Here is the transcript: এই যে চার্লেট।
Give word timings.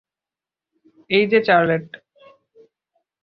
এই 1.09 1.25
যে 1.31 1.39
চার্লেট। 1.41 1.85